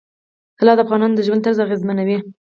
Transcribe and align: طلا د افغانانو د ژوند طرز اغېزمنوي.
طلا 0.57 0.73
د 0.77 0.79
افغانانو 0.85 1.17
د 1.17 1.19
ژوند 1.27 1.43
طرز 1.45 1.57
اغېزمنوي. 1.65 2.17